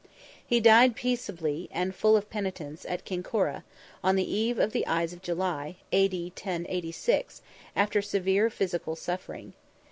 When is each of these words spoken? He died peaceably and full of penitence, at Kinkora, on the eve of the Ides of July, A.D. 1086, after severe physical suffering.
He 0.43 0.59
died 0.59 0.95
peaceably 0.95 1.69
and 1.71 1.93
full 1.93 2.17
of 2.17 2.27
penitence, 2.27 2.87
at 2.89 3.05
Kinkora, 3.05 3.63
on 4.03 4.15
the 4.15 4.27
eve 4.27 4.57
of 4.57 4.71
the 4.71 4.83
Ides 4.87 5.13
of 5.13 5.21
July, 5.21 5.75
A.D. 5.91 6.19
1086, 6.35 7.43
after 7.75 8.01
severe 8.01 8.49
physical 8.49 8.95
suffering. 8.95 9.53